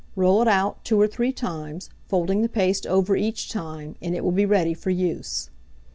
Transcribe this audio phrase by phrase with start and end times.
[0.15, 4.23] Roll it out two or three times, folding the paste over each time, and it
[4.23, 5.51] will be ready for use.